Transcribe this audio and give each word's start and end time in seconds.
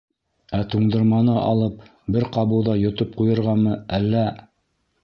—Ә 0.59 0.61
туңдырманы 0.75 1.35
алып 1.41 1.85
бер 2.17 2.27
ҡабыуҙа 2.39 2.79
йотоп 2.87 3.17
ҡуйырғамы, 3.21 3.79
әллә?.. 4.01 4.27